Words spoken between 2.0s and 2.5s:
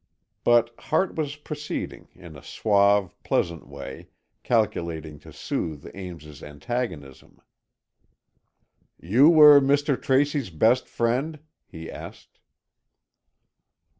in a